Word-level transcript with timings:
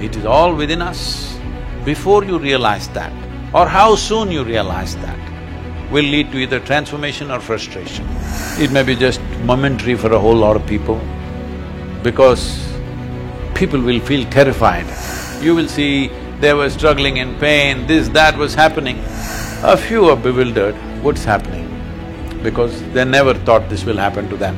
It 0.00 0.14
is 0.14 0.24
all 0.24 0.54
within 0.54 0.80
us. 0.80 1.36
Before 1.84 2.24
you 2.24 2.38
realize 2.38 2.88
that, 2.90 3.12
or 3.52 3.66
how 3.66 3.96
soon 3.96 4.30
you 4.30 4.44
realize 4.44 4.94
that, 4.96 5.18
will 5.90 6.04
lead 6.04 6.30
to 6.32 6.38
either 6.38 6.60
transformation 6.60 7.30
or 7.30 7.40
frustration. 7.40 8.06
It 8.58 8.70
may 8.70 8.82
be 8.82 8.94
just 8.94 9.20
momentary 9.44 9.96
for 9.96 10.12
a 10.12 10.18
whole 10.18 10.36
lot 10.36 10.54
of 10.54 10.66
people, 10.66 11.00
because 12.02 12.72
people 13.54 13.80
will 13.80 14.00
feel 14.00 14.28
terrified. 14.30 14.86
You 15.42 15.54
will 15.54 15.66
see 15.66 16.08
they 16.40 16.52
were 16.52 16.70
struggling 16.70 17.16
in 17.16 17.34
pain, 17.38 17.86
this, 17.86 18.08
that 18.10 18.36
was 18.36 18.54
happening. 18.54 18.98
A 19.62 19.76
few 19.76 20.04
are 20.10 20.16
bewildered, 20.16 20.76
what's 21.02 21.24
happening? 21.24 21.64
Because 22.42 22.82
they 22.92 23.04
never 23.04 23.34
thought 23.34 23.68
this 23.68 23.84
will 23.84 23.96
happen 23.96 24.28
to 24.28 24.36
them. 24.36 24.56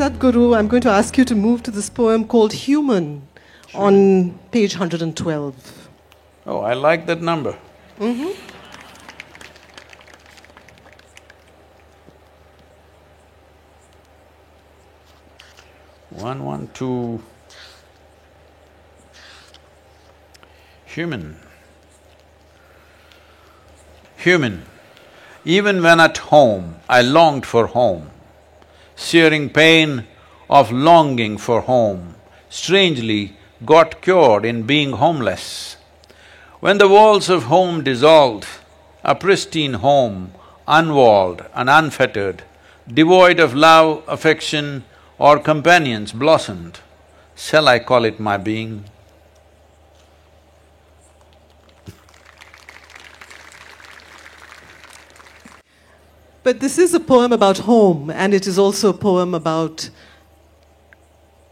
Sadhguru, 0.00 0.56
I'm 0.56 0.66
going 0.66 0.80
to 0.84 0.88
ask 0.88 1.18
you 1.18 1.26
to 1.26 1.34
move 1.34 1.62
to 1.62 1.70
this 1.70 1.90
poem 1.90 2.26
called 2.26 2.54
Human 2.54 3.28
on 3.74 4.38
page 4.50 4.72
112. 4.72 5.88
Oh, 6.46 6.60
I 6.60 6.72
like 6.72 7.04
that 7.04 7.20
number. 7.20 7.58
Mm-hmm. 7.98 8.30
One, 16.18 16.44
one, 16.46 16.70
two. 16.72 17.22
Human. 20.86 21.36
Human. 24.16 24.62
Even 25.44 25.82
when 25.82 26.00
at 26.00 26.16
home, 26.16 26.76
I 26.88 27.02
longed 27.02 27.44
for 27.44 27.66
home, 27.66 28.10
searing 29.00 29.48
pain 29.48 30.06
of 30.50 30.70
longing 30.70 31.38
for 31.38 31.62
home, 31.62 32.14
strangely 32.50 33.34
got 33.64 34.02
cured 34.02 34.44
in 34.44 34.62
being 34.64 34.92
homeless. 34.92 35.76
When 36.60 36.76
the 36.76 36.88
walls 36.88 37.30
of 37.30 37.44
home 37.44 37.82
dissolved, 37.82 38.46
a 39.02 39.14
pristine 39.14 39.74
home, 39.74 40.32
unwalled 40.68 41.46
and 41.54 41.70
unfettered, 41.70 42.42
devoid 42.86 43.40
of 43.40 43.54
love, 43.54 44.04
affection 44.06 44.84
or 45.18 45.38
companions 45.38 46.12
blossomed, 46.12 46.80
shall 47.34 47.68
I 47.68 47.78
call 47.78 48.04
it 48.04 48.20
my 48.20 48.36
being? 48.36 48.84
But 56.50 56.58
this 56.58 56.78
is 56.78 56.94
a 56.94 56.98
poem 56.98 57.32
about 57.32 57.58
home, 57.58 58.10
and 58.10 58.34
it 58.34 58.44
is 58.48 58.58
also 58.58 58.88
a 58.90 58.92
poem 58.92 59.34
about. 59.34 59.88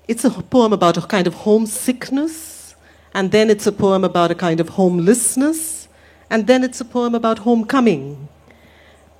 It's 0.09 0.25
a 0.25 0.31
poem 0.31 0.73
about 0.73 0.97
a 0.97 1.03
kind 1.03 1.29
of 1.29 1.35
homesickness, 1.35 2.75
and 3.15 3.31
then 3.31 3.49
it's 3.49 3.65
a 3.65 3.71
poem 3.71 4.03
about 4.03 4.33
a 4.33 4.35
kind 4.35 4.59
of 4.59 4.71
homelessness, 4.71 5.87
and 6.29 6.49
then 6.49 6.65
it's 6.65 6.81
a 6.81 6.85
poem 6.85 7.15
about 7.15 7.39
homecoming. 7.39 8.29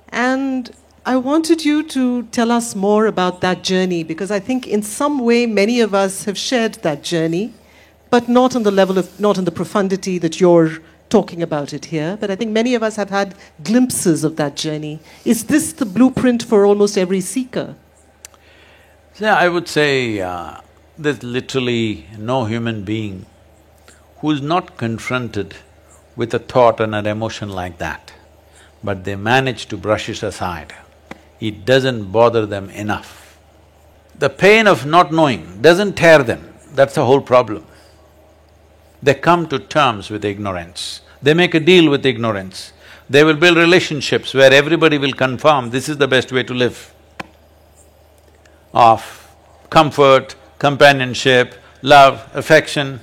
And 0.09 0.69
I 1.05 1.15
wanted 1.15 1.63
you 1.63 1.83
to 1.83 2.23
tell 2.23 2.51
us 2.51 2.75
more 2.75 3.05
about 3.05 3.39
that 3.39 3.63
journey 3.63 4.03
because 4.03 4.31
I 4.31 4.41
think 4.41 4.67
in 4.67 4.83
some 4.83 5.19
way 5.19 5.45
many 5.45 5.79
of 5.79 5.93
us 5.93 6.25
have 6.25 6.37
shared 6.37 6.73
that 6.83 7.03
journey, 7.03 7.53
but 8.09 8.27
not 8.27 8.53
on 8.53 8.63
the 8.63 8.71
level 8.71 8.97
of, 8.97 9.17
not 9.17 9.37
in 9.37 9.45
the 9.45 9.57
profundity 9.61 10.17
that 10.17 10.41
you're 10.41 10.79
talking 11.09 11.41
about 11.41 11.73
it 11.73 11.85
here. 11.85 12.17
But 12.19 12.31
I 12.31 12.35
think 12.35 12.51
many 12.51 12.75
of 12.75 12.83
us 12.83 12.95
have 12.95 13.09
had 13.09 13.35
glimpses 13.63 14.23
of 14.23 14.35
that 14.37 14.55
journey. 14.55 14.99
Is 15.25 15.45
this 15.45 15.73
the 15.73 15.85
blueprint 15.85 16.43
for 16.43 16.65
almost 16.65 16.97
every 16.97 17.21
seeker? 17.21 17.75
Yeah, 19.19 19.35
I 19.35 19.49
would 19.49 19.67
say 19.67 20.21
uh, 20.21 20.61
there's 20.97 21.23
literally 21.23 22.05
no 22.17 22.45
human 22.45 22.83
being 22.83 23.25
who's 24.19 24.41
not 24.41 24.77
confronted 24.77 25.55
with 26.15 26.33
a 26.33 26.39
thought 26.39 26.79
and 26.79 26.93
an 26.93 27.05
emotion 27.05 27.49
like 27.49 27.77
that, 27.77 28.13
but 28.83 29.03
they 29.03 29.15
manage 29.15 29.65
to 29.67 29.77
brush 29.77 30.09
it 30.09 30.23
aside. 30.23 30.73
It 31.39 31.65
doesn't 31.65 32.11
bother 32.11 32.45
them 32.45 32.69
enough. 32.69 33.37
The 34.17 34.29
pain 34.29 34.67
of 34.67 34.85
not 34.85 35.13
knowing 35.13 35.61
doesn't 35.61 35.93
tear 35.93 36.23
them, 36.23 36.53
that's 36.73 36.95
the 36.95 37.05
whole 37.05 37.21
problem. 37.21 37.65
They 39.01 39.13
come 39.13 39.47
to 39.47 39.59
terms 39.59 40.09
with 40.09 40.25
ignorance, 40.25 41.01
they 41.21 41.33
make 41.33 41.53
a 41.53 41.59
deal 41.59 41.89
with 41.89 42.05
ignorance. 42.05 42.73
They 43.09 43.23
will 43.23 43.35
build 43.35 43.57
relationships 43.57 44.33
where 44.33 44.53
everybody 44.53 44.97
will 44.97 45.13
confirm 45.13 45.71
this 45.71 45.89
is 45.89 45.97
the 45.97 46.07
best 46.07 46.31
way 46.31 46.43
to 46.43 46.53
live. 46.53 46.93
Of 48.73 49.31
comfort, 49.69 50.35
companionship, 50.59 51.55
love, 51.81 52.29
affection. 52.33 52.99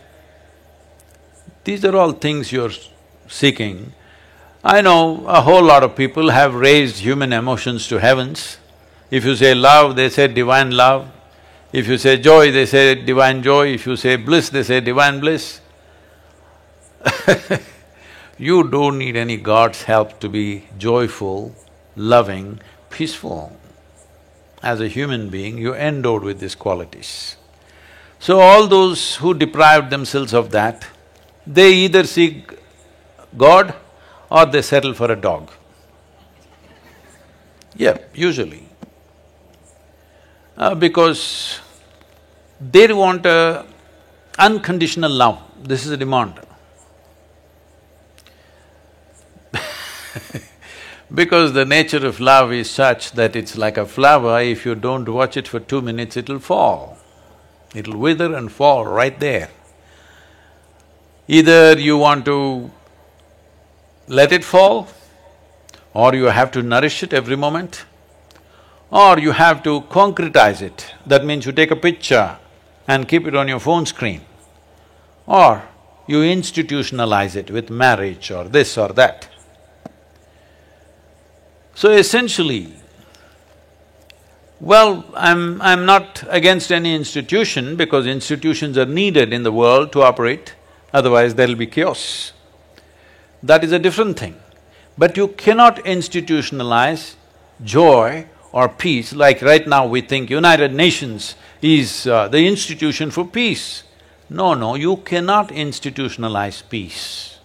These 1.64 1.84
are 1.84 1.96
all 1.96 2.12
things 2.12 2.52
you're 2.52 2.70
seeking. 3.26 3.92
I 4.62 4.80
know 4.80 5.26
a 5.26 5.40
whole 5.40 5.62
lot 5.62 5.82
of 5.82 5.96
people 5.96 6.30
have 6.30 6.54
raised 6.54 6.98
human 6.98 7.32
emotions 7.32 7.88
to 7.88 7.98
heavens. 7.98 8.58
If 9.10 9.24
you 9.24 9.34
say 9.36 9.54
love, 9.54 9.96
they 9.96 10.08
say 10.08 10.28
divine 10.28 10.70
love. 10.70 11.08
If 11.72 11.88
you 11.88 11.98
say 11.98 12.16
joy, 12.18 12.52
they 12.52 12.66
say 12.66 12.94
divine 12.94 13.42
joy. 13.42 13.74
If 13.74 13.86
you 13.86 13.96
say 13.96 14.16
bliss, 14.16 14.50
they 14.50 14.62
say 14.62 14.80
divine 14.80 15.20
bliss. 15.20 15.60
you 18.38 18.68
don't 18.68 18.98
need 18.98 19.16
any 19.16 19.36
God's 19.36 19.82
help 19.84 20.20
to 20.20 20.28
be 20.28 20.66
joyful, 20.78 21.54
loving, 21.94 22.60
peaceful. 22.90 23.58
As 24.62 24.80
a 24.80 24.88
human 24.88 25.28
being, 25.30 25.58
you're 25.58 25.76
endowed 25.76 26.22
with 26.22 26.40
these 26.40 26.54
qualities. 26.54 27.36
So 28.18 28.40
all 28.40 28.66
those 28.66 29.16
who 29.16 29.34
deprived 29.34 29.90
themselves 29.90 30.34
of 30.34 30.50
that, 30.50 30.86
they 31.46 31.72
either 31.72 32.04
seek 32.04 32.52
God 33.36 33.74
or 34.30 34.46
they 34.46 34.62
settle 34.62 34.94
for 34.94 35.10
a 35.10 35.16
dog. 35.16 35.50
Yeah, 37.76 37.98
usually. 38.14 38.68
Uh, 40.56 40.74
because 40.74 41.60
they 42.60 42.90
want 42.92 43.26
a 43.26 43.66
unconditional 44.38 45.10
love, 45.10 45.42
this 45.62 45.84
is 45.84 45.92
a 45.92 45.96
demand. 45.96 46.40
Because 51.16 51.54
the 51.54 51.64
nature 51.64 52.06
of 52.06 52.20
love 52.20 52.52
is 52.52 52.68
such 52.68 53.12
that 53.12 53.34
it's 53.34 53.56
like 53.56 53.78
a 53.78 53.86
flower, 53.86 54.42
if 54.42 54.66
you 54.66 54.74
don't 54.74 55.08
watch 55.08 55.34
it 55.38 55.48
for 55.48 55.58
two 55.58 55.80
minutes, 55.80 56.14
it'll 56.14 56.38
fall. 56.38 56.98
It'll 57.74 57.96
wither 57.96 58.34
and 58.34 58.52
fall 58.52 58.84
right 58.84 59.18
there. 59.18 59.48
Either 61.26 61.78
you 61.78 61.96
want 61.96 62.26
to 62.26 62.70
let 64.06 64.30
it 64.30 64.44
fall, 64.44 64.88
or 65.94 66.14
you 66.14 66.24
have 66.24 66.50
to 66.52 66.62
nourish 66.62 67.02
it 67.02 67.14
every 67.14 67.34
moment, 67.34 67.86
or 68.90 69.18
you 69.18 69.32
have 69.32 69.62
to 69.62 69.80
concretize 69.88 70.60
it. 70.60 70.94
That 71.06 71.24
means 71.24 71.46
you 71.46 71.52
take 71.52 71.70
a 71.70 71.76
picture 71.76 72.36
and 72.86 73.08
keep 73.08 73.26
it 73.26 73.34
on 73.34 73.48
your 73.48 73.58
phone 73.58 73.86
screen, 73.86 74.20
or 75.26 75.62
you 76.06 76.18
institutionalize 76.18 77.34
it 77.36 77.50
with 77.50 77.70
marriage 77.70 78.30
or 78.30 78.44
this 78.44 78.76
or 78.76 78.90
that. 78.90 79.28
So 81.76 81.90
essentially, 81.90 82.72
well, 84.60 85.04
I'm… 85.14 85.60
I'm 85.60 85.84
not 85.84 86.24
against 86.28 86.72
any 86.72 86.94
institution 86.94 87.76
because 87.76 88.06
institutions 88.06 88.78
are 88.78 88.86
needed 88.86 89.34
in 89.34 89.42
the 89.42 89.52
world 89.52 89.92
to 89.92 90.02
operate, 90.02 90.54
otherwise 90.94 91.34
there'll 91.34 91.54
be 91.54 91.66
chaos. 91.66 92.32
That 93.42 93.62
is 93.62 93.72
a 93.72 93.78
different 93.78 94.18
thing. 94.18 94.40
But 94.96 95.18
you 95.18 95.28
cannot 95.28 95.76
institutionalize 95.84 97.16
joy 97.62 98.26
or 98.52 98.70
peace, 98.70 99.12
like 99.12 99.42
right 99.42 99.68
now 99.68 99.86
we 99.86 100.00
think 100.00 100.30
United 100.30 100.72
Nations 100.72 101.34
is 101.60 102.06
uh, 102.06 102.28
the 102.28 102.46
institution 102.46 103.10
for 103.10 103.26
peace. 103.26 103.82
No, 104.30 104.54
no, 104.54 104.76
you 104.76 104.96
cannot 104.96 105.50
institutionalize 105.50 106.66
peace. 106.70 107.38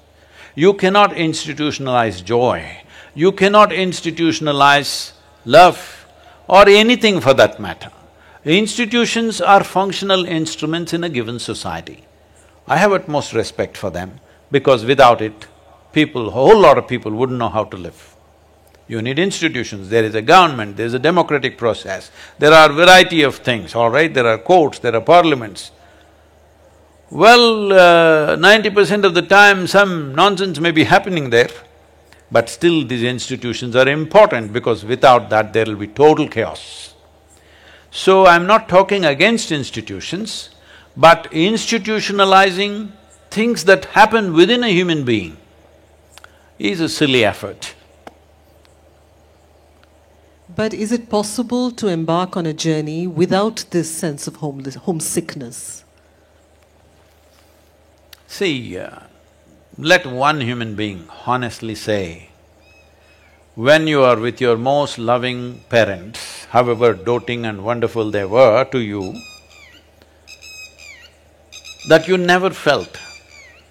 You 0.56 0.74
cannot 0.74 1.12
institutionalize 1.12 2.24
joy. 2.24 2.78
You 3.14 3.32
cannot 3.32 3.70
institutionalize 3.70 5.12
love 5.46 6.06
or 6.48 6.68
anything 6.68 7.20
for 7.22 7.34
that 7.34 7.60
matter. 7.60 7.92
Institutions 8.46 9.42
are 9.42 9.64
functional 9.64 10.26
instruments 10.26 10.94
in 10.94 11.04
a 11.04 11.10
given 11.10 11.40
society. 11.40 12.06
I 12.68 12.78
have 12.78 12.92
utmost 12.92 13.34
respect 13.34 13.78
for 13.78 13.90
them 13.90 14.20
because 14.52 14.86
without 14.86 15.22
it, 15.22 15.48
people, 15.94 16.30
a 16.30 16.32
whole 16.32 16.60
lot 16.60 16.78
of 16.78 16.88
people 16.88 17.12
wouldn't 17.12 17.38
know 17.38 17.50
how 17.50 17.66
to 17.66 17.78
live. 17.78 18.16
You 18.88 19.02
need 19.02 19.20
institutions, 19.20 19.90
there 19.90 20.04
is 20.04 20.16
a 20.16 20.22
government, 20.22 20.76
there 20.76 20.86
is 20.86 20.94
a 20.94 21.00
democratic 21.00 21.58
process, 21.58 22.12
there 22.40 22.52
are 22.52 22.70
variety 22.72 23.22
of 23.22 23.38
things, 23.38 23.74
all 23.76 23.90
right, 23.90 24.14
there 24.14 24.28
are 24.28 24.38
courts, 24.38 24.80
there 24.80 24.96
are 24.96 25.02
parliaments. 25.02 25.72
Well, 27.10 27.72
uh, 27.72 28.36
ninety 28.38 28.70
percent 28.70 29.06
of 29.06 29.14
the 29.14 29.22
time 29.22 29.68
some 29.68 30.16
nonsense 30.16 30.60
may 30.60 30.72
be 30.72 30.84
happening 30.86 31.30
there, 31.30 31.50
But 32.32 32.50
still 32.50 32.86
these 32.86 33.04
institutions 33.04 33.76
are 33.76 33.88
important 33.88 34.54
because 34.54 34.86
without 34.86 35.30
that 35.30 35.52
there 35.52 35.66
will 35.66 35.76
be 35.76 35.88
total 35.88 36.28
chaos. 36.28 36.94
So 37.92 38.26
I'm 38.26 38.48
not 38.48 38.70
talking 38.70 39.04
against 39.04 39.52
institutions, 39.52 40.50
but 40.96 41.30
institutionalizing 41.32 42.92
things 43.30 43.66
that 43.66 43.86
happen 43.86 44.34
within 44.34 44.64
a 44.64 44.70
human 44.70 45.04
being 45.04 45.36
is 46.58 46.80
a 46.80 46.88
silly 46.88 47.26
effort. 47.26 47.76
But 50.56 50.74
is 50.74 50.92
it 50.92 51.10
possible 51.10 51.72
to 51.72 51.88
embark 51.88 52.36
on 52.38 52.46
a 52.46 52.54
journey 52.54 53.08
without 53.08 53.66
this 53.72 53.90
sense 53.90 54.28
of 54.28 54.38
homeless, 54.38 54.76
homesickness? 54.76 55.84
See, 58.28 58.78
uh, 58.78 59.00
let 59.78 60.06
one 60.06 60.42
human 60.42 60.76
being 60.76 61.08
honestly 61.26 61.76
say, 61.76 62.30
when 63.56 63.88
you 63.88 64.04
are 64.04 64.20
with 64.20 64.42
your 64.42 64.58
most 64.58 64.98
loving 64.98 65.62
parents, 65.70 66.46
however 66.46 66.94
doting 66.94 67.46
and 67.46 67.64
wonderful 67.64 68.12
they 68.12 68.26
were 68.26 68.66
to 68.66 68.80
you, 68.80 69.14
that 71.88 72.08
you 72.08 72.18
never 72.18 72.50
felt 72.50 73.00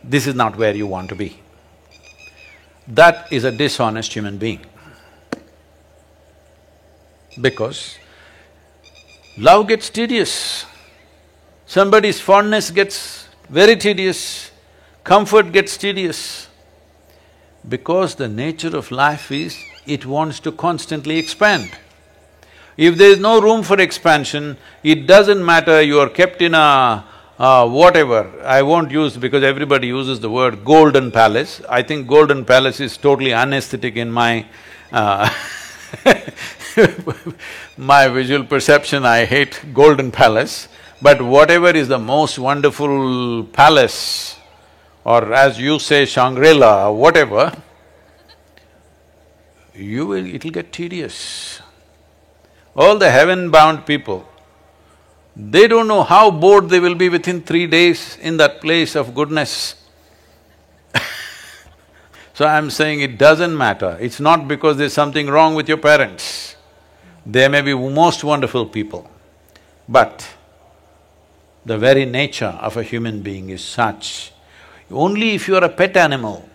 this 0.02 0.26
is 0.26 0.34
not 0.34 0.56
where 0.56 0.74
you 0.74 0.86
want 0.86 1.08
to 1.10 1.14
be. 1.14 1.38
That 2.88 3.30
is 3.30 3.44
a 3.44 3.52
dishonest 3.52 4.12
human 4.12 4.38
being. 4.38 4.64
Because 7.40 7.98
love 9.38 9.68
gets 9.68 9.90
tedious, 9.90 10.64
somebody's 11.66 12.20
fondness 12.20 12.70
gets 12.70 13.28
very 13.48 13.76
tedious, 13.76 14.49
comfort 15.10 15.50
gets 15.50 15.76
tedious. 15.76 16.48
Because 17.68 18.14
the 18.14 18.28
nature 18.28 18.74
of 18.76 18.92
life 18.92 19.32
is, 19.32 19.58
it 19.84 20.06
wants 20.06 20.38
to 20.40 20.52
constantly 20.52 21.18
expand. 21.18 21.68
If 22.76 22.96
there 22.96 23.10
is 23.10 23.18
no 23.18 23.40
room 23.40 23.64
for 23.64 23.80
expansion, 23.80 24.56
it 24.84 25.08
doesn't 25.08 25.44
matter 25.44 25.82
you 25.82 25.98
are 25.98 26.08
kept 26.08 26.40
in 26.40 26.54
a 26.54 27.04
whatever, 27.38 28.20
I 28.44 28.62
won't 28.62 28.90
use 28.92 29.16
because 29.16 29.42
everybody 29.42 29.88
uses 29.88 30.20
the 30.20 30.30
word 30.30 30.64
golden 30.64 31.10
palace. 31.10 31.60
I 31.68 31.82
think 31.82 32.06
golden 32.06 32.44
palace 32.44 32.78
is 32.78 32.96
totally 32.96 33.34
unesthetic 33.34 33.96
in 33.96 34.12
my 34.12 34.46
uh 34.92 35.28
my 37.76 38.06
visual 38.08 38.44
perception, 38.44 39.04
I 39.04 39.24
hate 39.24 39.60
golden 39.74 40.12
palace. 40.12 40.68
But 41.02 41.22
whatever 41.22 41.70
is 41.70 41.88
the 41.88 41.98
most 41.98 42.38
wonderful 42.38 43.44
palace, 43.44 44.36
or 45.04 45.32
as 45.32 45.58
you 45.58 45.78
say 45.78 46.04
Shangri-La, 46.04 46.90
whatever, 46.90 47.52
you 49.74 50.06
will… 50.06 50.26
it'll 50.26 50.50
get 50.50 50.72
tedious. 50.72 51.60
All 52.76 52.98
the 52.98 53.10
heaven-bound 53.10 53.86
people, 53.86 54.28
they 55.34 55.66
don't 55.66 55.88
know 55.88 56.02
how 56.02 56.30
bored 56.30 56.68
they 56.68 56.80
will 56.80 56.94
be 56.94 57.08
within 57.08 57.40
three 57.40 57.66
days 57.66 58.18
in 58.20 58.36
that 58.36 58.60
place 58.60 58.94
of 58.94 59.14
goodness. 59.14 59.74
so 62.34 62.46
I'm 62.46 62.70
saying 62.70 63.00
it 63.00 63.18
doesn't 63.18 63.56
matter, 63.56 63.96
it's 64.00 64.20
not 64.20 64.46
because 64.46 64.76
there's 64.76 64.92
something 64.92 65.28
wrong 65.28 65.54
with 65.54 65.68
your 65.68 65.78
parents. 65.78 66.56
They 67.24 67.48
may 67.48 67.60
be 67.60 67.74
most 67.74 68.24
wonderful 68.24 68.66
people, 68.66 69.10
but 69.88 70.28
the 71.64 71.76
very 71.78 72.04
nature 72.06 72.58
of 72.60 72.76
a 72.76 72.82
human 72.82 73.22
being 73.22 73.50
is 73.50 73.62
such, 73.62 74.32
only 74.90 75.34
if 75.34 75.48
you 75.48 75.56
are 75.56 75.64
a 75.64 75.68
pet 75.68 75.96
animal, 75.96 76.48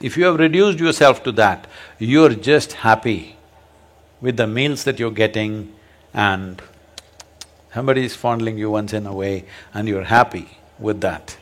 if 0.00 0.16
you 0.16 0.24
have 0.24 0.38
reduced 0.38 0.78
yourself 0.78 1.22
to 1.24 1.32
that, 1.32 1.66
you're 1.98 2.34
just 2.34 2.72
happy 2.72 3.36
with 4.20 4.36
the 4.36 4.46
meals 4.46 4.84
that 4.84 4.98
you're 4.98 5.10
getting 5.10 5.72
and 6.12 6.60
somebody 7.72 8.04
is 8.04 8.14
fondling 8.14 8.58
you 8.58 8.70
once 8.70 8.92
in 8.92 9.06
a 9.06 9.12
way 9.12 9.44
and 9.72 9.88
you're 9.88 10.04
happy 10.04 10.58
with 10.78 11.00
that. 11.00 11.36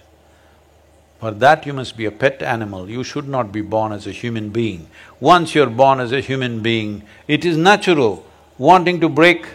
For 1.19 1.33
that 1.33 1.67
you 1.67 1.75
must 1.75 1.97
be 1.97 2.07
a 2.07 2.11
pet 2.11 2.43
animal, 2.43 2.89
you 2.89 3.05
should 3.05 3.29
not 3.29 3.53
be 3.53 3.61
born 3.61 3.93
as 3.93 4.07
a 4.07 4.13
human 4.13 4.49
being. 4.49 4.89
Once 5.21 5.55
you're 5.55 5.69
born 5.69 6.01
as 6.01 6.13
a 6.13 6.21
human 6.21 6.61
being, 6.61 7.03
it 7.29 7.45
is 7.45 7.59
natural 7.59 8.25
wanting 8.57 9.01
to 9.01 9.09
break 9.09 9.47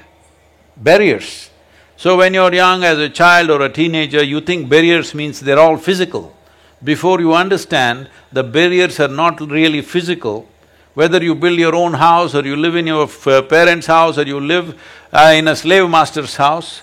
barriers. 0.77 1.49
So 1.97 2.17
when 2.17 2.33
you're 2.33 2.53
young 2.53 2.83
as 2.83 2.99
a 2.99 3.09
child 3.09 3.49
or 3.49 3.61
a 3.61 3.69
teenager, 3.69 4.23
you 4.23 4.41
think 4.41 4.69
barriers 4.69 5.15
means 5.15 5.39
they're 5.39 5.57
all 5.57 5.77
physical. 5.77 6.34
Before 6.83 7.19
you 7.19 7.33
understand, 7.33 8.09
the 8.31 8.43
barriers 8.43 8.99
are 8.99 9.07
not 9.07 9.39
really 9.39 9.81
physical. 9.81 10.47
Whether 10.93 11.23
you 11.23 11.35
build 11.35 11.59
your 11.59 11.75
own 11.75 11.93
house 11.93 12.35
or 12.35 12.45
you 12.45 12.55
live 12.55 12.75
in 12.75 12.87
your 12.87 13.07
parents' 13.07 13.87
house 13.87 14.17
or 14.17 14.23
you 14.23 14.39
live 14.39 14.79
uh, 15.11 15.33
in 15.35 15.47
a 15.47 15.55
slave 15.55 15.89
master's 15.89 16.35
house, 16.35 16.81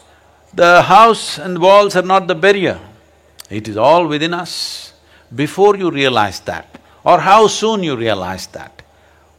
the 0.55 0.83
house 0.83 1.39
and 1.39 1.59
walls 1.59 1.97
are 1.97 2.03
not 2.03 2.27
the 2.27 2.35
barrier. 2.35 2.79
It 3.49 3.69
is 3.69 3.77
all 3.77 4.07
within 4.07 4.35
us. 4.35 4.93
Before 5.35 5.77
you 5.77 5.91
realize 5.91 6.41
that, 6.41 6.79
or 7.05 7.21
how 7.21 7.47
soon 7.47 7.83
you 7.83 7.97
realize 7.97 8.47
that, 8.49 8.83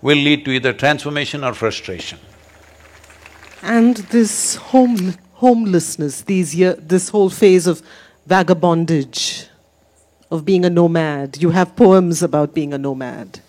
will 0.01 0.17
lead 0.17 0.43
to 0.45 0.51
either 0.51 0.73
transformation 0.73 1.43
or 1.43 1.53
frustration. 1.53 2.19
And 3.61 3.97
this 3.97 4.55
home, 4.55 5.15
homelessness, 5.33 6.21
these 6.21 6.55
year, 6.55 6.73
this 6.73 7.09
whole 7.09 7.29
phase 7.29 7.67
of 7.67 7.81
vagabondage, 8.27 9.47
of 10.33 10.43
being 10.45 10.65
a 10.65 10.69
nomad, 10.69 11.39
you 11.43 11.51
have 11.51 11.75
poems 11.75 12.23
about 12.23 12.55
being 12.55 12.73
a 12.73 12.77
nomad. 12.79 13.39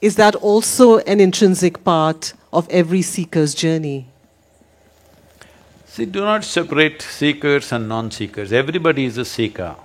Is 0.00 0.16
that 0.16 0.34
also 0.34 0.98
an 0.98 1.20
intrinsic 1.20 1.84
part 1.84 2.32
of 2.52 2.68
every 2.68 3.00
seeker's 3.00 3.54
journey? 3.54 4.08
See, 5.86 6.04
do 6.04 6.22
not 6.22 6.42
separate 6.42 7.00
seekers 7.00 7.70
and 7.70 7.88
non-seekers, 7.88 8.52
everybody 8.52 9.04
is 9.04 9.18
a 9.18 9.24
seeker. 9.24 9.76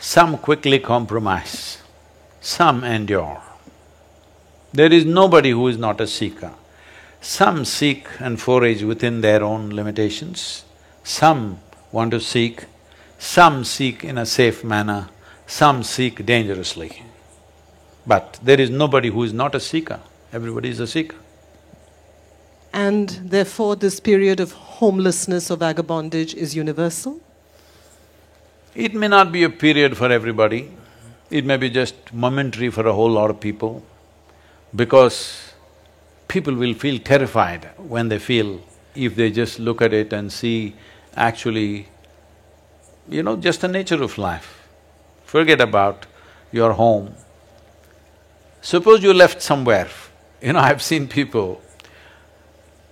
Some 0.00 0.36
quickly 0.38 0.80
compromise, 0.80 1.78
some 2.40 2.82
endure. 2.82 3.40
There 4.72 4.92
is 4.92 5.04
nobody 5.04 5.50
who 5.50 5.68
is 5.68 5.78
not 5.78 6.00
a 6.00 6.08
seeker. 6.08 6.54
Some 7.20 7.64
seek 7.64 8.08
and 8.18 8.40
forage 8.40 8.82
within 8.82 9.20
their 9.20 9.44
own 9.44 9.70
limitations, 9.70 10.64
some 11.04 11.60
want 11.92 12.10
to 12.10 12.20
seek, 12.20 12.64
some 13.18 13.64
seek 13.64 14.04
in 14.04 14.16
a 14.16 14.24
safe 14.24 14.64
manner, 14.64 15.08
some 15.46 15.82
seek 15.82 16.24
dangerously. 16.24 17.02
But 18.06 18.38
there 18.42 18.60
is 18.60 18.70
nobody 18.70 19.10
who 19.10 19.22
is 19.24 19.32
not 19.32 19.54
a 19.54 19.60
seeker, 19.60 20.00
everybody 20.32 20.70
is 20.70 20.80
a 20.80 20.86
seeker. 20.86 21.16
And 22.72 23.08
therefore, 23.08 23.76
this 23.76 23.98
period 23.98 24.40
of 24.40 24.52
homelessness 24.52 25.50
or 25.50 25.56
vagabondage 25.56 26.34
is 26.34 26.54
universal? 26.54 27.20
It 28.74 28.94
may 28.94 29.08
not 29.08 29.32
be 29.32 29.42
a 29.42 29.50
period 29.50 29.96
for 29.96 30.12
everybody, 30.12 30.70
it 31.30 31.44
may 31.44 31.56
be 31.56 31.68
just 31.68 31.94
momentary 32.12 32.70
for 32.70 32.86
a 32.86 32.92
whole 32.92 33.10
lot 33.10 33.30
of 33.30 33.40
people, 33.40 33.82
because 34.74 35.52
people 36.28 36.54
will 36.54 36.74
feel 36.74 36.98
terrified 36.98 37.70
when 37.76 38.08
they 38.08 38.18
feel 38.18 38.60
if 38.94 39.16
they 39.16 39.30
just 39.30 39.58
look 39.58 39.82
at 39.82 39.92
it 39.92 40.12
and 40.12 40.32
see 40.32 40.74
actually, 41.16 41.88
you 43.08 43.22
know, 43.22 43.36
just 43.36 43.60
the 43.60 43.68
nature 43.68 44.02
of 44.02 44.18
life. 44.18 44.66
Forget 45.24 45.60
about 45.60 46.06
your 46.52 46.72
home. 46.72 47.14
Suppose 48.60 49.02
you 49.02 49.12
left 49.12 49.42
somewhere, 49.42 49.88
you 50.42 50.52
know, 50.52 50.58
I've 50.68 50.82
seen 50.82 51.08
people, 51.08 51.60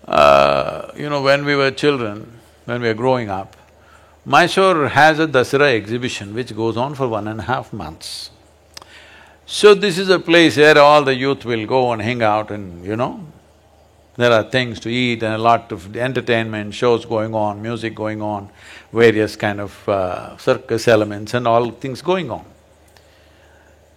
uh, 0.07 0.93
you 0.97 1.09
know, 1.09 1.23
when 1.23 1.45
we 1.45 1.57
were 1.57 1.71
children, 1.71 2.39
when 2.65 2.81
we 2.81 2.89
were 2.89 2.95
growing 2.95 3.31
up, 3.31 3.57
Mysore 4.25 4.89
has 4.89 5.21
a 5.21 5.27
Dasara 5.27 5.75
exhibition 5.75 6.35
which 6.35 6.55
goes 6.55 6.77
on 6.77 6.95
for 6.95 7.07
one 7.07 7.29
and 7.29 7.41
a 7.41 7.45
half 7.45 7.73
months. 7.73 8.31
So 9.47 9.75
this 9.75 9.99
is 9.99 10.09
a 10.09 10.19
place 10.19 10.57
where 10.57 10.77
all 10.79 11.05
the 11.05 11.15
youth 11.15 11.45
will 11.45 11.67
go 11.67 11.93
and 11.93 12.03
hang 12.03 12.23
out 12.23 12.51
and, 12.51 12.85
you 12.85 12.97
know, 12.97 13.25
there 14.17 14.33
are 14.33 14.43
things 14.43 14.81
to 14.81 14.89
eat 14.89 15.23
and 15.23 15.35
a 15.35 15.39
lot 15.39 15.73
of 15.73 15.97
entertainment, 15.97 16.75
shows 16.75 17.05
going 17.05 17.35
on, 17.35 17.61
music 17.61 17.95
going 17.95 18.23
on, 18.23 18.51
various 18.93 19.37
kind 19.37 19.61
of 19.61 19.89
uh, 19.89 20.37
circus 20.39 20.89
elements 20.89 21.35
and 21.35 21.47
all 21.47 21.71
things 21.71 22.03
going 22.03 22.31
on. 22.31 22.45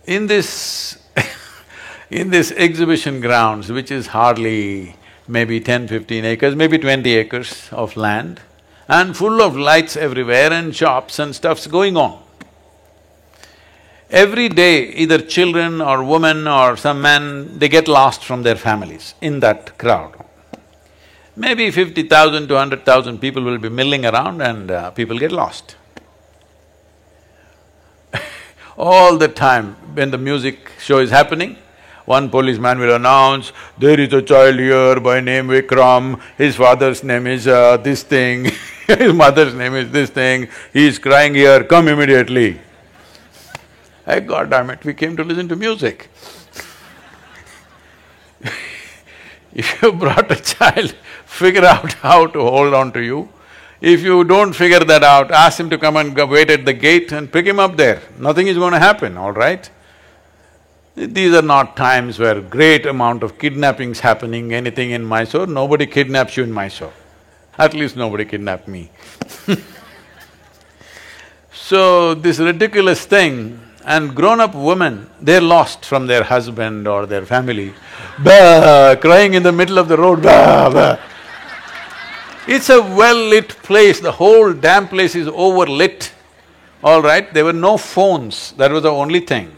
In 0.06 0.28
this 0.28 0.98
in 2.10 2.30
this 2.30 2.52
exhibition 2.52 3.22
grounds, 3.22 3.72
which 3.72 3.92
is 3.92 4.08
hardly 4.08 4.96
maybe 5.28 5.60
10, 5.60 5.88
15 5.88 6.26
acres, 6.26 6.56
maybe 6.56 6.78
20 6.78 7.14
acres 7.14 7.70
of 7.72 7.96
land, 7.96 8.42
and 8.88 9.16
full 9.16 9.42
of 9.42 9.56
lights 9.56 9.96
everywhere 9.96 10.52
and 10.52 10.76
shops 10.76 11.20
and 11.20 11.36
stuff's 11.36 11.68
going 11.68 11.96
on. 11.96 12.22
Every 14.12 14.50
day, 14.50 14.88
either 14.94 15.20
children 15.20 15.82
or 15.82 16.04
women 16.04 16.48
or 16.48 16.76
some 16.78 17.00
men, 17.00 17.60
they 17.60 17.70
get 17.70 17.88
lost 17.88 18.24
from 18.24 18.42
their 18.42 18.56
families 18.56 19.14
in 19.22 19.40
that 19.42 19.78
crowd. 19.78 20.16
Maybe 21.36 21.70
fifty 21.70 22.02
thousand 22.04 22.48
to 22.48 22.58
hundred 22.58 22.86
thousand 22.86 23.20
people 23.20 23.44
will 23.44 23.60
be 23.60 23.70
milling 23.70 24.08
around 24.08 24.42
and 24.42 24.72
uh, 24.72 24.90
people 24.92 25.20
get 25.20 25.32
lost. 25.32 25.76
All 28.78 29.16
the 29.16 29.28
time 29.28 29.76
when 29.94 30.10
the 30.10 30.18
music 30.18 30.72
show 30.80 30.98
is 30.98 31.12
happening, 31.12 31.56
one 32.06 32.32
policeman 32.32 32.80
will 32.80 32.96
announce, 32.96 33.54
there 33.78 34.00
is 34.00 34.12
a 34.12 34.24
child 34.24 34.58
here 34.58 35.00
by 35.00 35.20
name 35.20 35.50
Vikram, 35.50 36.20
his 36.36 36.56
father's 36.56 37.04
name 37.04 37.28
is 37.28 37.48
uh, 37.48 37.78
this 37.78 38.02
thing, 38.02 38.46
his 38.88 39.14
mother's 39.14 39.54
name 39.54 39.76
is 39.76 39.92
this 39.92 40.10
thing, 40.10 40.48
he 40.74 40.88
is 40.88 40.98
crying 40.98 41.36
here, 41.36 41.64
come 41.64 41.88
immediately. 41.88 42.60
Hey, 44.10 44.22
God 44.22 44.50
damn 44.50 44.72
it, 44.72 44.84
we 44.84 44.96
came 44.96 45.16
to 45.18 45.24
listen 45.24 45.48
to 45.50 45.56
music. 45.56 46.10
if 49.54 49.82
you 49.84 49.92
brought 49.92 50.32
a 50.32 50.36
child, 50.36 50.96
figure 51.26 51.64
out 51.64 51.94
how 51.94 52.26
to 52.26 52.40
hold 52.42 52.74
on 52.74 52.92
to 52.94 53.02
you. 53.04 53.30
If 53.82 54.02
you 54.02 54.24
don't 54.24 54.54
figure 54.54 54.80
that 54.80 55.04
out, 55.04 55.30
ask 55.30 55.60
him 55.60 55.70
to 55.70 55.78
come 55.78 55.96
and 55.96 56.18
wait 56.28 56.50
at 56.50 56.66
the 56.66 56.74
gate 56.74 57.12
and 57.12 57.32
pick 57.32 57.46
him 57.46 57.60
up 57.60 57.78
there. 57.78 58.02
Nothing 58.18 58.48
is 58.48 58.58
going 58.58 58.74
to 58.74 58.80
happen, 58.80 59.16
all 59.16 59.32
right? 59.32 59.70
These 60.96 61.36
are 61.36 61.44
not 61.44 61.78
times 61.78 62.18
where 62.18 62.42
great 62.42 62.88
amount 62.88 63.22
of 63.22 63.38
kidnappings 63.38 64.00
happening, 64.00 64.56
anything 64.56 64.90
in 64.90 65.06
Mysore, 65.06 65.46
nobody 65.46 65.86
kidnaps 65.86 66.36
you 66.36 66.46
in 66.46 66.52
Mysore. 66.52 66.94
At 67.60 67.76
least 67.76 67.96
nobody 67.96 68.26
kidnapped 68.26 68.68
me 68.68 68.90
So, 71.52 72.16
this 72.16 72.40
ridiculous 72.40 73.06
thing, 73.06 73.60
and 73.90 74.16
grown-up 74.16 74.54
women, 74.54 75.10
they're 75.20 75.42
lost 75.42 75.84
from 75.84 76.06
their 76.06 76.24
husband 76.24 76.88
or 76.88 77.08
their 77.08 77.26
family, 77.26 77.74
bah, 78.24 78.96
crying 79.02 79.34
in 79.34 79.42
the 79.42 79.52
middle 79.52 79.80
of 79.80 79.88
the 79.88 79.98
road, 79.98 80.22
bah, 80.22 80.70
bah. 80.70 80.98
It's 82.48 82.70
a 82.70 82.80
well-lit 82.82 83.50
place, 83.50 84.00
the 84.00 84.12
whole 84.12 84.54
damn 84.54 84.88
place 84.88 85.16
is 85.16 85.28
overlit, 85.28 86.12
all 86.84 87.02
right? 87.02 87.34
There 87.34 87.44
were 87.46 87.60
no 87.68 87.78
phones, 87.78 88.52
that 88.58 88.72
was 88.72 88.84
the 88.84 88.92
only 88.92 89.22
thing. 89.22 89.56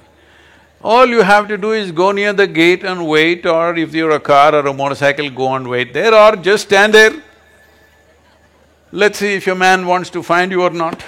All 0.81 1.05
you 1.05 1.21
have 1.23 1.49
to 1.49 1.57
do 1.57 1.73
is 1.73 1.91
go 1.91 2.13
near 2.13 2.31
the 2.31 2.47
gate 2.47 2.85
and 2.85 3.05
wait 3.05 3.45
or 3.45 3.75
if 3.75 3.93
you're 3.93 4.11
a 4.11 4.19
car 4.19 4.55
or 4.55 4.65
a 4.65 4.73
motorcycle, 4.73 5.29
go 5.29 5.55
and 5.55 5.67
wait 5.67 5.93
there 5.93 6.13
or 6.13 6.37
just 6.37 6.67
stand 6.67 6.93
there. 6.93 7.21
Let's 8.93 9.19
see 9.19 9.33
if 9.35 9.45
your 9.45 9.55
man 9.55 9.85
wants 9.85 10.09
to 10.11 10.23
find 10.23 10.51
you 10.51 10.63
or 10.63 10.71
not. 10.71 11.03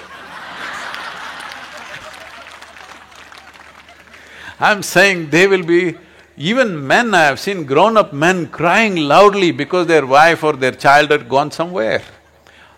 I'm 4.68 4.82
saying 4.82 5.30
they 5.30 5.46
will 5.46 5.64
be… 5.74 5.96
Even 6.36 6.86
men, 6.86 7.14
I 7.14 7.24
have 7.24 7.38
seen 7.38 7.64
grown-up 7.64 8.12
men 8.12 8.48
crying 8.48 8.96
loudly 8.96 9.50
because 9.52 9.86
their 9.86 10.04
wife 10.04 10.42
or 10.42 10.54
their 10.54 10.72
child 10.72 11.10
had 11.10 11.28
gone 11.28 11.50
somewhere. 11.50 12.02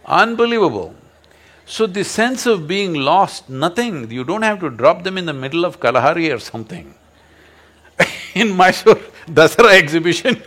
Unbelievable. 0.05 0.95
So 1.65 1.87
the 1.87 2.05
sense 2.05 2.45
of 2.47 2.69
being 2.69 2.95
lost, 2.95 3.49
nothing, 3.49 4.11
you 4.11 4.25
don't 4.25 4.43
have 4.43 4.61
to 4.61 4.71
drop 4.71 5.05
them 5.05 5.17
in 5.17 5.27
the 5.27 5.33
middle 5.33 5.65
of 5.65 5.81
Kalahari 5.81 6.31
or 6.31 6.39
something. 6.39 6.95
in 8.35 8.57
Mysore 8.57 9.01
Dasara 9.27 9.73
exhibition 9.73 10.43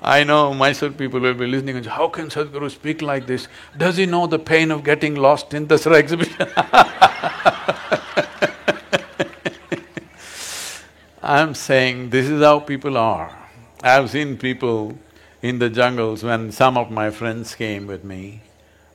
I 0.00 0.24
know 0.24 0.54
Mysore 0.54 0.90
people 0.90 1.20
will 1.20 1.34
be 1.34 1.46
listening 1.46 1.76
and 1.76 1.84
say, 1.84 1.90
how 1.90 2.08
can 2.08 2.28
Sadhguru 2.30 2.70
speak 2.70 3.02
like 3.02 3.26
this? 3.26 3.46
Does 3.76 3.98
he 3.98 4.06
know 4.06 4.26
the 4.26 4.38
pain 4.38 4.70
of 4.70 4.82
getting 4.82 5.14
lost 5.16 5.52
in 5.52 5.66
Dasara 5.66 5.96
exhibition 5.96 6.48
I'm 11.22 11.54
saying 11.54 12.10
this 12.10 12.28
is 12.28 12.42
how 12.42 12.60
people 12.60 12.96
are. 12.96 13.36
I've 13.82 14.10
seen 14.10 14.38
people 14.38 14.98
in 15.42 15.58
the 15.58 15.70
jungles 15.70 16.24
when 16.24 16.52
some 16.52 16.76
of 16.76 16.90
my 16.90 17.10
friends 17.10 17.54
came 17.54 17.86
with 17.86 18.04
me, 18.04 18.42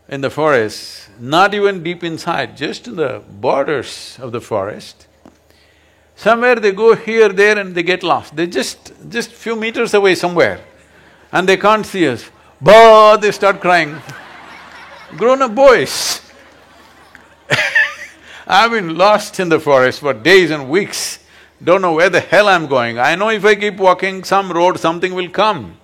in 0.10 0.22
the 0.22 0.30
forest, 0.30 1.10
not 1.20 1.54
even 1.54 1.84
deep 1.84 2.04
inside, 2.04 2.58
just 2.58 2.88
in 2.88 2.96
the 2.96 3.24
borders 3.30 4.18
of 4.20 4.32
the 4.32 4.42
forest. 4.42 5.08
Somewhere 6.16 6.56
they 6.56 6.72
go 6.72 6.96
here, 6.96 7.30
there 7.30 7.58
and 7.58 7.76
they 7.76 7.84
get 7.84 8.04
lost. 8.04 8.36
They 8.36 8.48
just… 8.48 8.94
just 9.10 9.32
few 9.32 9.56
meters 9.56 9.94
away 9.94 10.16
somewhere 10.16 10.60
and 11.34 11.50
they 11.50 11.58
can't 11.58 11.86
see 11.86 12.08
us. 12.08 12.30
Bah, 12.62 13.18
they 13.18 13.32
start 13.32 13.60
crying. 13.60 14.00
Grown-up 15.18 15.54
boys. 15.54 16.22
I've 18.46 18.72
been 18.72 18.98
lost 18.98 19.40
in 19.40 19.50
the 19.50 19.60
forest 19.60 20.02
for 20.02 20.14
days 20.14 20.52
and 20.52 20.70
weeks, 20.70 21.20
don't 21.64 21.82
know 21.82 21.94
where 21.94 22.10
the 22.10 22.20
hell 22.20 22.50
I'm 22.50 22.68
going. 22.68 23.00
I 23.00 23.16
know 23.16 23.30
if 23.30 23.46
I 23.46 23.56
keep 23.56 23.78
walking 23.78 24.24
some 24.26 24.52
road, 24.52 24.80
something 24.80 25.14
will 25.14 25.30
come 25.30 25.78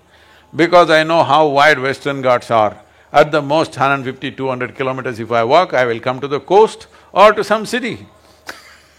because 0.53 0.89
I 0.89 1.03
know 1.03 1.23
how 1.23 1.47
wide 1.47 1.79
Western 1.79 2.21
Ghats 2.21 2.51
are. 2.51 2.81
At 3.13 3.31
the 3.31 3.41
most 3.41 3.71
150, 3.71 4.31
200 4.31 4.75
kilometers 4.75 5.19
if 5.19 5.31
I 5.31 5.43
walk, 5.43 5.73
I 5.73 5.85
will 5.85 5.99
come 5.99 6.19
to 6.19 6.27
the 6.27 6.39
coast 6.41 6.87
or 7.13 7.31
to 7.31 7.43
some 7.43 7.65
city. 7.65 8.05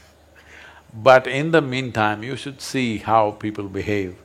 but 0.95 1.27
in 1.27 1.51
the 1.51 1.61
meantime, 1.61 2.23
you 2.23 2.37
should 2.37 2.61
see 2.63 2.99
how 2.99 3.33
people 3.33 3.69
behave. 3.69 4.17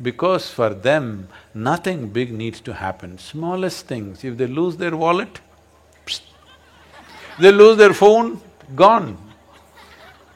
Because 0.00 0.50
for 0.50 0.70
them, 0.70 1.28
nothing 1.54 2.10
big 2.10 2.32
needs 2.32 2.60
to 2.60 2.74
happen. 2.74 3.18
Smallest 3.18 3.86
things, 3.86 4.22
if 4.22 4.36
they 4.36 4.46
lose 4.46 4.76
their 4.76 4.96
wallet, 4.96 5.40
psst. 6.06 6.22
they 7.38 7.52
lose 7.52 7.78
their 7.78 7.94
phone, 7.94 8.40
gone. 8.74 9.18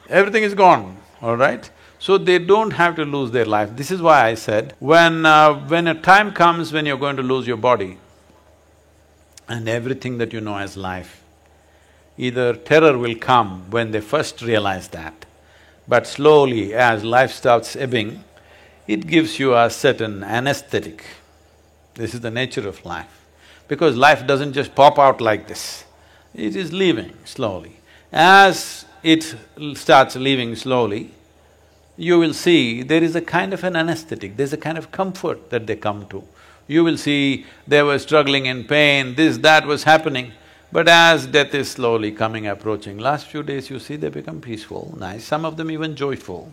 Everything 0.09 0.43
is 0.43 0.53
gone, 0.53 0.97
all 1.21 1.35
right? 1.35 1.69
So 1.99 2.17
they 2.17 2.39
don't 2.39 2.71
have 2.71 2.95
to 2.95 3.05
lose 3.05 3.31
their 3.31 3.45
life. 3.45 3.75
This 3.75 3.91
is 3.91 4.01
why 4.01 4.25
I 4.25 4.35
said, 4.35 4.75
when… 4.79 5.25
Uh, 5.25 5.55
when 5.67 5.87
a 5.87 5.95
time 5.95 6.31
comes 6.31 6.71
when 6.71 6.85
you're 6.85 6.97
going 6.97 7.17
to 7.17 7.23
lose 7.23 7.47
your 7.47 7.57
body 7.57 7.97
and 9.49 9.67
everything 9.67 10.17
that 10.19 10.33
you 10.33 10.41
know 10.41 10.57
as 10.57 10.77
life, 10.77 11.23
either 12.17 12.53
terror 12.53 12.97
will 12.97 13.15
come 13.15 13.69
when 13.69 13.91
they 13.91 14.01
first 14.01 14.41
realize 14.41 14.89
that, 14.89 15.25
but 15.87 16.05
slowly 16.05 16.73
as 16.73 17.03
life 17.03 17.31
starts 17.31 17.75
ebbing, 17.75 18.23
it 18.87 19.07
gives 19.07 19.39
you 19.39 19.55
a 19.55 19.69
certain 19.69 20.23
anesthetic. 20.23 21.03
This 21.95 22.13
is 22.13 22.21
the 22.21 22.31
nature 22.31 22.67
of 22.67 22.85
life. 22.85 23.25
Because 23.67 23.97
life 23.97 24.25
doesn't 24.25 24.53
just 24.53 24.75
pop 24.75 24.97
out 24.97 25.19
like 25.19 25.47
this, 25.47 25.83
it 26.33 26.55
is 26.55 26.71
leaving 26.71 27.13
slowly. 27.25 27.77
As 28.11 28.85
it 29.03 29.35
starts 29.75 30.15
leaving 30.15 30.55
slowly, 30.55 31.11
you 31.97 32.19
will 32.19 32.33
see 32.33 32.83
there 32.83 33.03
is 33.03 33.15
a 33.15 33.21
kind 33.21 33.53
of 33.53 33.63
an 33.63 33.75
anesthetic, 33.75 34.37
there's 34.37 34.53
a 34.53 34.57
kind 34.57 34.77
of 34.77 34.91
comfort 34.91 35.49
that 35.49 35.67
they 35.67 35.75
come 35.75 36.07
to. 36.07 36.23
You 36.67 36.83
will 36.83 36.97
see 36.97 37.45
they 37.67 37.81
were 37.81 37.99
struggling 37.99 38.45
in 38.45 38.65
pain, 38.65 39.15
this, 39.15 39.37
that 39.39 39.65
was 39.65 39.83
happening. 39.83 40.33
But 40.71 40.87
as 40.89 41.25
death 41.27 41.53
is 41.53 41.71
slowly 41.71 42.11
coming, 42.11 42.45
approaching, 42.45 42.97
last 42.97 43.27
few 43.27 43.41
days 43.41 43.69
you 43.69 43.79
see 43.79 43.95
they 43.95 44.09
become 44.09 44.41
peaceful, 44.41 44.95
nice, 44.99 45.23
some 45.23 45.45
of 45.45 45.57
them 45.57 45.71
even 45.71 45.95
joyful. 45.95 46.51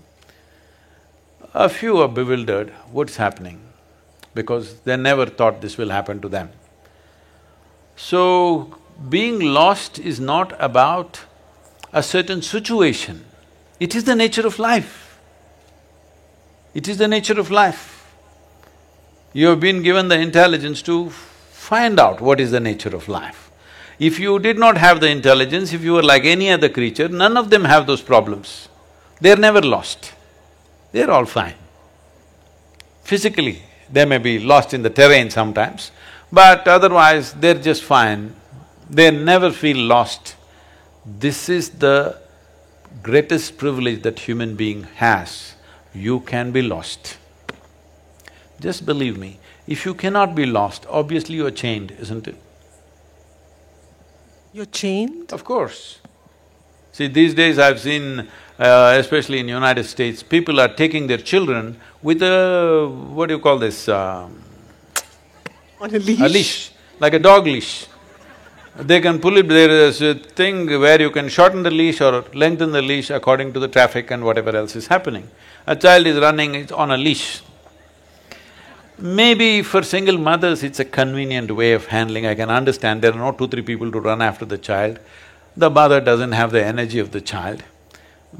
A 1.52 1.68
few 1.68 1.98
are 1.98 2.08
bewildered, 2.08 2.70
what's 2.90 3.16
happening? 3.16 3.60
Because 4.34 4.80
they 4.80 4.96
never 4.96 5.26
thought 5.26 5.60
this 5.60 5.76
will 5.76 5.90
happen 5.90 6.20
to 6.20 6.28
them. 6.28 6.50
So, 7.96 8.78
being 9.08 9.40
lost 9.40 9.98
is 9.98 10.18
not 10.18 10.56
about 10.60 11.20
a 11.94 12.02
certain 12.02 12.42
situation, 12.42 13.24
it 13.78 13.94
is 13.94 14.02
the 14.02 14.16
nature 14.16 14.44
of 14.46 14.58
life. 14.58 15.20
It 16.74 16.88
is 16.88 16.98
the 16.98 17.06
nature 17.06 17.38
of 17.38 17.52
life. 17.52 18.12
You 19.32 19.46
have 19.46 19.60
been 19.60 19.82
given 19.82 20.08
the 20.08 20.18
intelligence 20.18 20.82
to 20.82 21.10
find 21.10 22.00
out 22.00 22.20
what 22.20 22.40
is 22.40 22.50
the 22.50 22.58
nature 22.58 22.94
of 22.94 23.08
life. 23.08 23.50
If 24.00 24.18
you 24.18 24.40
did 24.40 24.58
not 24.58 24.76
have 24.76 24.98
the 24.98 25.08
intelligence, 25.08 25.72
if 25.72 25.82
you 25.82 25.92
were 25.92 26.02
like 26.02 26.24
any 26.24 26.50
other 26.50 26.68
creature, 26.68 27.08
none 27.08 27.36
of 27.36 27.50
them 27.50 27.64
have 27.64 27.86
those 27.86 28.02
problems. 28.02 28.68
They're 29.20 29.36
never 29.36 29.62
lost. 29.62 30.12
They're 30.90 31.10
all 31.10 31.26
fine. 31.26 31.54
Physically, 33.04 33.62
they 33.92 34.04
may 34.04 34.18
be 34.18 34.40
lost 34.40 34.74
in 34.74 34.82
the 34.82 34.90
terrain 34.90 35.30
sometimes, 35.30 35.92
but 36.32 36.66
otherwise 36.66 37.34
they're 37.34 37.54
just 37.54 37.84
fine. 37.84 38.34
They 38.90 39.12
never 39.12 39.52
feel 39.52 39.76
lost. 39.76 40.34
This 41.06 41.48
is 41.50 41.70
the 41.70 42.18
greatest 43.02 43.58
privilege 43.58 44.02
that 44.02 44.20
human 44.20 44.56
being 44.56 44.84
has 44.96 45.54
you 45.94 46.20
can 46.20 46.50
be 46.50 46.62
lost. 46.62 47.18
Just 48.58 48.86
believe 48.86 49.18
me, 49.18 49.38
if 49.66 49.84
you 49.84 49.94
cannot 49.94 50.34
be 50.34 50.46
lost, 50.46 50.86
obviously 50.88 51.36
you're 51.36 51.50
chained, 51.50 51.90
isn't 52.00 52.26
it? 52.26 52.36
You're 54.54 54.66
chained? 54.66 55.32
Of 55.32 55.44
course. 55.44 56.00
See, 56.92 57.08
these 57.08 57.34
days 57.34 57.58
I've 57.58 57.80
seen, 57.80 58.28
uh, 58.58 58.96
especially 58.98 59.40
in 59.40 59.48
United 59.48 59.84
States, 59.84 60.22
people 60.22 60.60
are 60.60 60.68
taking 60.68 61.06
their 61.06 61.18
children 61.18 61.78
with 62.02 62.22
a… 62.22 62.88
what 62.88 63.26
do 63.28 63.34
you 63.34 63.40
call 63.40 63.58
this? 63.58 63.88
Uh, 63.88 64.28
On 65.80 65.94
a 65.94 65.98
leash? 65.98 66.20
A 66.20 66.28
leash, 66.28 66.70
like 66.98 67.12
a 67.12 67.18
dog 67.18 67.44
leash. 67.44 67.86
They 68.76 69.00
can 69.00 69.20
pull 69.20 69.36
it, 69.36 69.48
there 69.48 69.70
is 69.70 70.02
a 70.02 70.14
thing 70.14 70.66
where 70.66 71.00
you 71.00 71.10
can 71.10 71.28
shorten 71.28 71.62
the 71.62 71.70
leash 71.70 72.00
or 72.00 72.24
lengthen 72.34 72.72
the 72.72 72.82
leash 72.82 73.10
according 73.10 73.52
to 73.52 73.60
the 73.60 73.68
traffic 73.68 74.10
and 74.10 74.24
whatever 74.24 74.56
else 74.56 74.74
is 74.74 74.88
happening. 74.88 75.28
A 75.66 75.76
child 75.76 76.06
is 76.06 76.18
running, 76.18 76.54
it's 76.56 76.72
on 76.72 76.90
a 76.90 76.96
leash. 76.96 77.42
Maybe 78.98 79.62
for 79.62 79.82
single 79.82 80.18
mothers, 80.18 80.62
it's 80.62 80.80
a 80.80 80.84
convenient 80.84 81.50
way 81.54 81.72
of 81.72 81.86
handling, 81.86 82.26
I 82.26 82.34
can 82.34 82.50
understand, 82.50 83.02
there 83.02 83.12
are 83.12 83.18
no 83.18 83.32
two, 83.32 83.48
three 83.48 83.62
people 83.62 83.90
to 83.92 84.00
run 84.00 84.20
after 84.20 84.44
the 84.44 84.58
child. 84.58 84.98
the 85.56 85.70
mother 85.70 86.00
doesn't 86.00 86.32
have 86.32 86.50
the 86.50 86.64
energy 86.64 86.98
of 86.98 87.12
the 87.12 87.20
child 87.20 87.62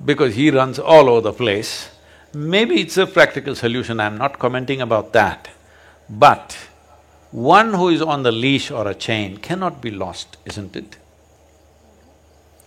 because 0.04 0.34
he 0.34 0.50
runs 0.50 0.78
all 0.78 1.08
over 1.08 1.20
the 1.20 1.32
place. 1.32 1.90
Maybe 2.32 2.80
it's 2.80 2.96
a 2.96 3.06
practical 3.06 3.54
solution, 3.54 4.00
I'm 4.00 4.18
not 4.18 4.38
commenting 4.38 4.80
about 4.80 5.12
that. 5.12 5.48
But 6.10 6.56
one 7.34 7.74
who 7.74 7.88
is 7.88 8.00
on 8.00 8.22
the 8.22 8.30
leash 8.30 8.70
or 8.70 8.86
a 8.86 8.94
chain 8.94 9.38
cannot 9.38 9.82
be 9.82 9.90
lost, 9.90 10.36
isn't 10.44 10.76
it? 10.76 10.96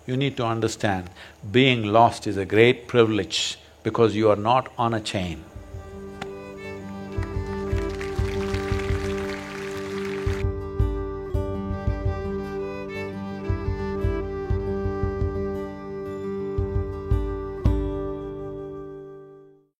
You 0.05 0.17
need 0.17 0.35
to 0.35 0.45
understand, 0.45 1.09
being 1.49 1.83
lost 1.85 2.27
is 2.27 2.35
a 2.35 2.45
great 2.45 2.85
privilege 2.85 3.57
because 3.83 4.13
you 4.13 4.29
are 4.29 4.35
not 4.35 4.69
on 4.77 4.93
a 4.93 4.99
chain. 4.99 5.45